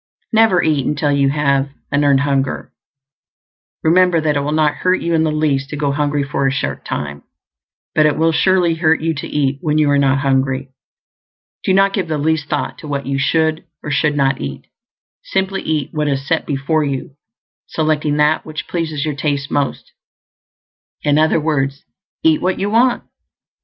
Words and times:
NEVER 0.33 0.63
eat 0.63 0.83
until 0.87 1.11
you 1.11 1.29
have 1.29 1.69
an 1.91 2.03
EARNED 2.03 2.21
HUNGER. 2.21 2.71
Remember 3.83 4.19
that 4.19 4.35
it 4.35 4.39
will 4.39 4.51
not 4.51 4.77
hurt 4.77 4.99
you 4.99 5.13
in 5.13 5.21
the 5.21 5.31
least 5.31 5.69
to 5.69 5.75
go 5.77 5.91
hungry 5.91 6.23
for 6.23 6.47
a 6.47 6.51
short 6.51 6.83
time; 6.83 7.21
but 7.93 8.07
it 8.07 8.17
will 8.17 8.31
surely 8.31 8.73
hurt 8.73 9.01
you 9.01 9.13
to 9.13 9.27
eat 9.27 9.59
when 9.61 9.77
you 9.77 9.91
are 9.91 9.99
not 9.99 10.17
hungry. 10.21 10.69
Do 11.63 11.75
not 11.75 11.93
give 11.93 12.07
the 12.07 12.17
least 12.17 12.49
thought 12.49 12.79
to 12.79 12.87
what 12.87 13.05
you 13.05 13.19
should 13.19 13.63
or 13.83 13.91
should 13.91 14.15
not 14.17 14.41
eat; 14.41 14.65
simply 15.23 15.61
eat 15.61 15.89
what 15.93 16.07
is 16.07 16.27
set 16.27 16.47
before 16.47 16.83
you, 16.83 17.11
selecting 17.67 18.17
that 18.17 18.43
which 18.43 18.67
pleases 18.67 19.05
your 19.05 19.13
taste 19.13 19.51
most. 19.51 19.91
In 21.03 21.19
other 21.19 21.39
words, 21.39 21.83
eat 22.23 22.41
what 22.41 22.57
you 22.57 22.71
want. 22.71 23.03